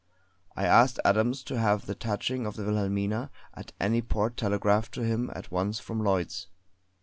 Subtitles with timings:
[0.55, 5.03] I asked Adams to have the touching of the Wilhelmina at any port telegraphed to
[5.03, 6.47] him at once from Lloyds.